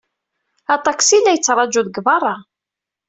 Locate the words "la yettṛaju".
1.19-1.81